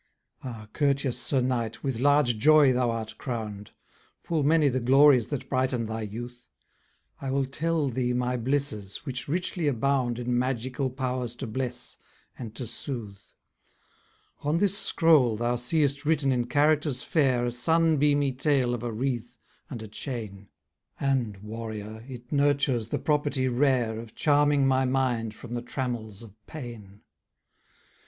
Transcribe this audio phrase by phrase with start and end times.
[0.43, 0.67] Ah!
[0.73, 3.69] courteous Sir Knight, with large joy thou art crown'd;
[4.23, 6.47] Full many the glories that brighten thy youth!
[7.21, 11.99] I will tell thee my blisses, which richly abound In magical powers to bless,
[12.35, 13.33] and to sooth.
[14.39, 18.91] On this scroll thou seest written in characters fair A sun beamy tale of a
[18.91, 19.37] wreath,
[19.69, 20.49] and a chain;
[20.99, 26.43] And, warrior, it nurtures the property rare Of charming my mind from the trammels of
[26.47, 27.01] pain.